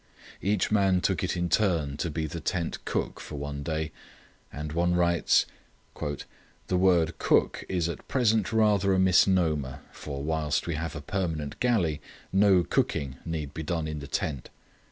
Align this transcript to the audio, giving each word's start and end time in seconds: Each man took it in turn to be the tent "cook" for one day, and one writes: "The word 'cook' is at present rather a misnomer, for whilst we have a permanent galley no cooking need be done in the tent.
Each 0.41 0.71
man 0.71 0.99
took 0.99 1.23
it 1.23 1.37
in 1.37 1.47
turn 1.47 1.95
to 1.97 2.09
be 2.09 2.25
the 2.25 2.39
tent 2.39 2.83
"cook" 2.85 3.19
for 3.19 3.35
one 3.35 3.61
day, 3.61 3.91
and 4.51 4.71
one 4.71 4.95
writes: 4.95 5.45
"The 5.93 6.75
word 6.75 7.19
'cook' 7.19 7.63
is 7.69 7.87
at 7.87 8.07
present 8.07 8.51
rather 8.51 8.95
a 8.95 8.99
misnomer, 8.99 9.81
for 9.91 10.23
whilst 10.23 10.65
we 10.65 10.73
have 10.73 10.95
a 10.95 11.01
permanent 11.01 11.59
galley 11.59 12.01
no 12.33 12.63
cooking 12.63 13.17
need 13.25 13.53
be 13.53 13.61
done 13.61 13.87
in 13.87 13.99
the 13.99 14.07
tent. 14.07 14.49